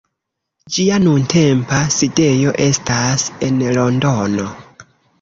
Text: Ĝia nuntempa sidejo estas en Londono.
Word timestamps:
Ĝia 0.77 0.97
nuntempa 1.03 1.83
sidejo 1.97 2.57
estas 2.69 3.29
en 3.51 3.65
Londono. 3.81 4.53